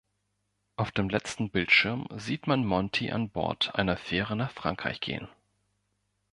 Auf 0.77 0.91
dem 0.91 1.09
letzten 1.09 1.51
Bildschirm 1.51 2.07
sieht 2.17 2.47
man 2.47 2.65
Monty 2.65 3.11
an 3.11 3.29
Bord 3.29 3.75
einer 3.75 3.97
Fähre 3.97 4.35
nach 4.35 4.49
Frankreich 4.49 4.99
gehen. 4.99 5.27